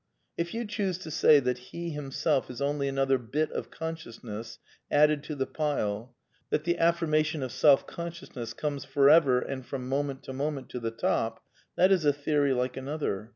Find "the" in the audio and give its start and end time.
5.35-5.45, 6.63-6.77, 10.79-10.89